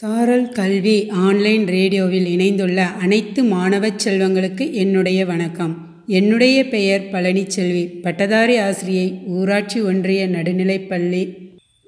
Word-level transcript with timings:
சாரல் 0.00 0.48
கல்வி 0.48 1.08
ஆன்லைன் 1.08 1.66
ரேடியோவில் 1.66 2.26
இணைந்துள்ள 2.26 2.86
அனைத்து 2.86 3.44
மாணவச் 3.44 4.08
செல்வங்களுக்கு 4.08 4.72
என்னுடைய 4.72 5.26
வணக்கம். 5.26 6.04
என்னுடைய 6.06 6.68
பெயர் 6.68 7.08
பழனிச்செல்வி. 7.12 8.00
பட்டதாரி 8.02 8.56
ஆசிரியை 8.56 9.18
ஊராட்சி 9.26 9.80
ஒன்றிய 9.80 10.28
நடுநிலைப்பள்ளி 10.28 11.36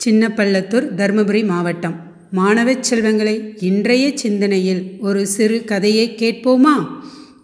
சின்னப்பள்ளத்தூர் 0.04 0.88
தருமபுரி 0.96 1.46
மாவட்டம். 1.46 2.14
மாணவச் 2.30 2.82
செல்வங்களை 2.82 3.54
இன்றைய 3.60 4.10
சிந்தனையில் 4.14 4.96
ஒரு 5.00 5.26
சிறு 5.26 5.64
கதையை 5.64 6.14
கேட்போமா? 6.16 6.86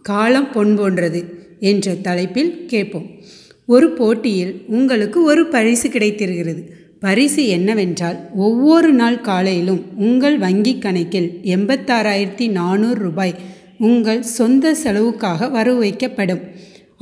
காலம் 0.03 0.53
பொன் 0.53 0.77
போன்றது 0.77 1.25
என்ற 1.61 1.95
தலைப்பில் 1.95 2.67
கேட்போம். 2.67 3.07
ஒரு 3.67 3.91
போட்டியில் 3.91 4.65
உங்களுக்கு 4.67 5.23
ஒரு 5.23 5.47
பரிசு 5.47 5.91
கிடைத்திருக்கிறது. 5.91 6.85
பரிசு 7.07 7.43
என்னவென்றால் 7.47 8.19
ஒவ்வொரு 8.47 8.91
நாள் 8.93 9.19
காலையிலும் 9.21 9.83
உங்கள் 9.97 10.37
வங்கிக் 10.39 10.85
கணக்கில் 10.85 11.29
எண்பத்தாறாயிரத்தி 11.55 12.47
நானூறு 12.59 12.99
ரூபாய் 13.03 13.35
உங்கள் 13.89 14.23
சொந்த 14.39 14.75
செலவுக்காக 14.75 15.49
வரவு 15.49 15.81
வைக்கப்படும் 15.85 16.43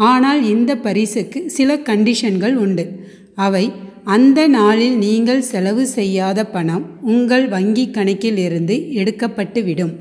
ஆனால் 0.09 0.41
இந்த 0.45 0.73
பரிசுக்கு 0.87 1.41
சில 1.56 1.77
கண்டிஷன்கள் 1.88 2.55
உண்டு. 2.55 2.84
அவை 3.34 3.64
அந்த 4.14 4.41
நாளில் 4.48 4.97
நீங்கள் 4.97 5.42
செலவு 5.51 5.84
செய்யாத 5.87 6.41
பணம் 6.55 6.84
உங்கள் 7.12 7.47
வங்கி 7.48 7.84
கணக்கிலிருந்து 7.91 8.77
எடுக்கப்பட்டுவிடும். 9.00 9.95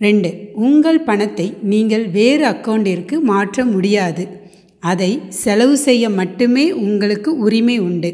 ரெண்டு 0.00 0.30
உங்கள் 0.66 1.00
பணத்தை 1.00 1.46
நீங்கள் 1.72 2.06
வேறு 2.18 2.44
அக்கௌண்டிற்கு 2.50 3.18
மாற்ற 3.30 3.64
முடியாது. 3.64 4.24
அதை 4.82 5.10
செலவு 5.42 5.76
செய்ய 5.86 6.04
மட்டுமே 6.20 6.66
உங்களுக்கு 6.86 7.30
உரிமை 7.38 7.78
உண்டு. 7.78 8.12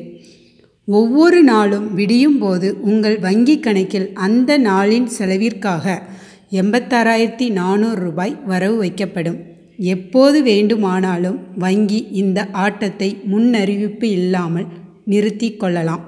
ஒவ்வொரு 0.97 1.43
நாளும் 1.43 1.95
விடியும் 1.95 2.39
போது 2.39 2.81
உங்கள் 2.81 3.19
வங்கிக் 3.19 3.61
கணக்கில் 3.61 4.13
அந்த 4.15 4.59
நாளின் 4.59 5.09
செலவிற்காக 5.19 6.03
எண்பத்தாறாயிரத்தி 6.51 7.51
நானூறு 7.51 8.01
ரூபாய் 8.01 8.37
வரவு 8.47 8.77
வைக்கப்படும். 8.83 9.39
எப்போது 9.77 10.43
வேண்டுமானாலும் 10.43 11.39
வங்கி 11.59 12.07
இந்த 12.13 12.47
ஆட்டத்தை 12.51 13.17
முன்னறிவிப்பு 13.33 14.05
இல்லாமல் 14.05 14.67
நிறுத்தி 15.05 15.57
கொள்ளலாம். 15.57 16.05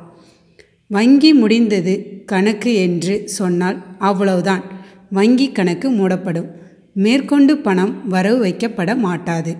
வங்கி 0.87 1.33
முடிந்தது 1.33 2.23
கணக்கு 2.27 2.75
என்று 2.75 3.29
சொன்னால் 3.29 3.79
அவ்வளவுதான். 3.99 4.65
வங்கி 5.11 5.53
கணக்கு 5.53 5.91
மூடப்படும். 5.91 6.49
மேற்கொண்டு 6.95 7.57
பணம் 7.59 8.09
வரவு 8.09 8.39
வைக்கப்பட 8.45 8.97
மாட்டாது. 8.97 9.55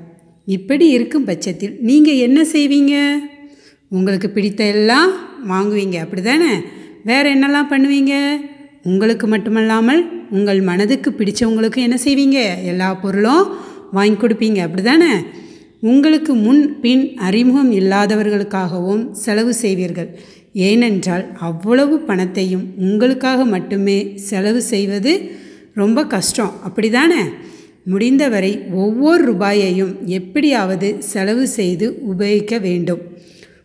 இப்படி 0.45 0.89
இருக்கும் 0.89 1.25
பட்சத்தில் 1.25 1.77
நீங்கள் 1.81 2.23
என்ன 2.27 2.43
செய்வீங்க? 2.53 2.95
உங்களுக்கு 3.91 4.31
பிடித்த 4.31 4.65
எல்லாம் 4.65 5.11
வாங்குவீங்க. 5.49 5.97
அப்படி 5.97 6.23
தானே 6.23 6.53
வேறு 7.05 7.29
என்னெல்லாம் 7.35 7.71
பண்ணுவீங்க? 7.71 8.15
உங்களுக்கு 8.83 9.27
மட்டுமல்லாமல் 9.27 10.03
உங்கள் 10.31 10.61
மனதுக்கு 10.61 11.11
பிடிச்சவங்களுக்கு 11.11 11.77
என்ன 11.77 11.97
செய்வீங்க? 12.05 12.39
எல்லா 12.65 12.95
பொருளும் 12.95 13.49
வாங்கி 13.93 14.27
கொடுப்பீங்க. 14.27 14.59
அப்படி 14.59 14.83
தானே 14.83 15.13
உங்களுக்கு 15.81 16.35
முன் 16.35 16.81
பின் 16.81 17.17
அறிமுகம் 17.17 17.73
இல்லாதவர்களுக்காகவும் 17.73 19.11
செலவு 19.11 19.55
செய்வீர்கள். 19.55 20.19
ஏனென்றால் 20.53 21.25
அவ்வளவு 21.39 21.99
பணத்தையும் 21.99 22.65
உங்களுக்காக 22.77 23.45
மட்டுமே 23.45 24.13
செலவு 24.17 24.63
செய்வது 24.63 25.31
ரொம்ப 25.75 26.07
கஷ்டம். 26.07 26.53
அப்படிதானே? 26.69 27.23
முடிந்தவரை 27.85 28.63
ஒவ்வொரு 28.73 29.25
ரூபாயையும் 29.25 29.93
எப்படியாவது 30.07 30.89
செலவு 30.99 31.47
செய்து 31.49 31.87
உபயோகிக்க 32.03 32.59
வேண்டும். 32.59 33.03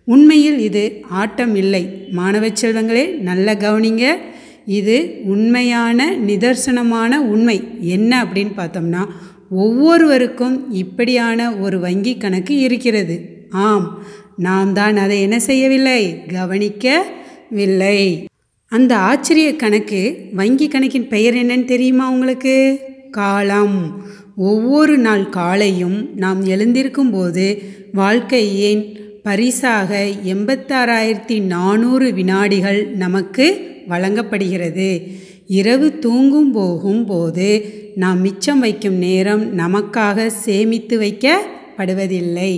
உண்மையில் 0.06 0.60
இது 0.60 1.02
ஆட்டம் 1.10 1.56
இல்லை 1.56 2.08
மாணவ 2.12 2.48
செல்வங்களே 2.48 3.18
நல்ல 3.18 3.54
கவனிங்க. 3.54 4.16
இது 4.66 5.22
உண்மையான 5.24 6.18
நிதர்சனமான 6.28 7.16
உண்மை. 7.16 7.64
என்ன 7.80 8.24
அப்படின்னு 8.24 8.52
பார்த்தோம்னா 8.58 9.06
ஒவ்வொருவருக்கும் 9.50 10.72
இப்படியான 10.74 11.56
ஒரு 11.56 11.80
வங்கி 11.80 12.18
கணக்கு 12.18 12.60
இருக்கிறது. 12.60 13.16
ஆம் 13.50 14.04
நாம் 14.38 14.74
தான் 14.74 14.98
அதை 14.98 15.22
என்ன 15.22 15.40
செய்யவில்லை? 15.40 16.24
கவனிக்கவில்லை. 16.34 18.28
அந்த 18.68 18.98
ஆச்சரிய 18.98 19.56
கணக்கு 19.56 20.30
வங்கி 20.34 20.68
கணக்கின் 20.68 21.08
பெயர் 21.08 21.34
என்னன்னு 21.34 21.66
தெரியுமா 21.66 22.10
உங்களுக்கு? 22.10 22.80
காலம். 23.12 24.06
ஒவ்வொரு 24.36 24.98
நாள் 24.98 25.30
காலையும் 25.30 26.10
நாம் 26.16 26.46
எழுந்திருக்கும் 26.46 27.12
போது 27.12 27.62
வாழ்க்கை 27.94 28.60
ஏன் 28.60 28.84
பரிசாக 29.26 29.92
எண்பத்தாறாயிரத்தி 30.24 31.38
நானூறு 31.42 32.08
வினாடிகள் 32.14 32.82
நமக்கு 32.96 33.46
வழங்கப்படுகிறது. 33.88 34.90
இரவு 35.48 35.88
தூங்கும் 36.00 36.52
போகும் 36.52 37.06
போது 37.06 37.48
நாம் 37.96 38.20
மிச்சம் 38.22 38.60
வைக்கும் 38.60 38.98
நேரம் 38.98 39.44
நமக்காக 39.58 40.28
சேமித்து 40.28 41.00
வைக்கப்படுவதில்லை. 41.00 42.52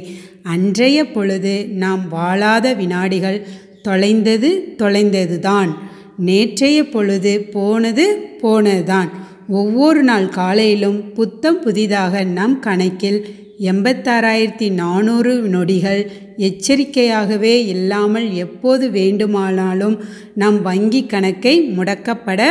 அன்றைய 0.43 1.11
பொழுது 1.11 1.65
நாம் 1.83 2.03
வாழாத 2.09 2.73
வினாடிகள் 2.73 3.39
தொலைந்தது 3.81 4.75
தொலைந்தது 4.75 5.39
தான் 5.39 5.71
நேற்றைய 6.17 6.89
பொழுது 6.89 7.33
போனது 7.55 8.05
போனதுதான். 8.41 9.09
ஒவ்வொரு 9.47 10.03
நாள் 10.03 10.29
காலையிலும் 10.29 11.13
புத்தம் 11.13 11.61
புதிதாக 11.61 12.23
நம் 12.37 12.59
கணக்கில் 12.59 13.19
எண்பத்தாறாயிரத்தி 13.59 14.71
நானூறு 14.71 15.41
நொடிகள் 15.41 16.11
எச்சரிக்கையாகவே 16.37 17.65
இல்லாமல் 17.65 18.33
எப்போது 18.33 18.91
வேண்டுமானாலும் 18.91 19.99
நம் 20.33 20.61
வங்கி 20.61 21.05
கணக்கை 21.05 21.69
முடக்கப்பட 21.77 22.45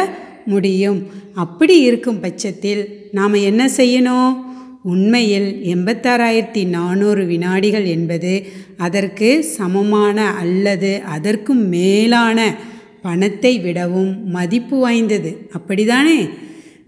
முடியும். 0.46 1.06
அப்படி 1.34 1.80
இருக்கும் 1.80 2.20
பட்சத்தில் 2.20 3.08
நாம் 3.12 3.32
என்ன 3.32 3.66
செய்யணும்? 3.76 4.44
உண்மையில் 4.82 5.62
எண்பத்தாறாயிரத்தி 5.62 6.66
நானூறு 6.66 7.24
வினாடிகள் 7.24 7.84
என்பது 7.84 8.46
அதற்கு 8.76 9.44
சமமான 9.44 10.30
அல்லது 10.30 11.02
அதற்கும் 11.02 11.68
மேலான 11.68 12.54
பணத்தை 13.02 13.58
விடவும் 13.58 14.30
மதிப்பு 14.30 14.78
வாய்ந்தது. 14.78 15.48
அப்படிதானே? 15.58 16.30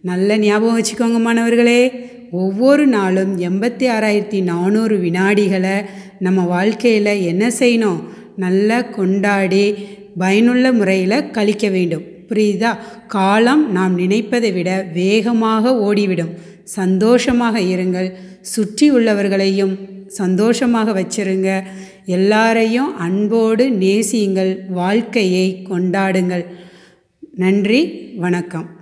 நல்ல 0.03 0.39
ஞாபகம் 0.39 0.81
வச்சுக்கோங்க 0.81 1.19
மாணவர்களே. 1.19 2.08
ஒவ்வொரு 2.31 2.87
நாளும் 2.87 3.41
எண்பத்தி 3.41 3.85
ஆறாயிரத்தி 3.85 4.43
நானூறு 4.43 4.97
வினாடிகளை 4.97 5.85
நம்ம 6.19 6.45
வாழ்க்கையில் 6.45 7.21
என்ன 7.21 7.49
செய்யணும்? 7.49 8.01
நல்லா 8.37 8.81
கொண்டாடி 8.81 9.75
பயனுள்ள 10.19 10.73
முறையில் 10.73 11.31
கழிக்க 11.31 11.69
வேண்டும். 11.69 12.03
புரியுதா? 12.29 12.77
காலம் 13.07 13.73
நாம் 13.73 13.95
நினைப்பதை 13.95 14.53
விட 14.53 14.87
வேகமாக 14.93 15.79
ஓடிவிடும். 15.79 16.35
சந்தோஷமாக 16.65 17.61
இருங்கள். 17.61 18.13
சுற்றி 18.41 18.93
உள்ளவர்களையும் 18.93 19.79
சந்தோஷமாக 20.07 21.01
வச்சிருங்க. 21.01 21.63
எல்லாரையும் 22.07 22.97
அன்போடு 22.97 23.71
நேசியுங்கள். 23.71 24.65
வாழ்க்கையை 24.69 25.67
கொண்டாடுங்கள். 25.71 26.45
நன்றி. 27.35 28.13
வணக்கம். 28.17 28.78